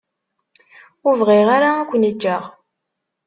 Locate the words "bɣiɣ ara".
1.21-1.69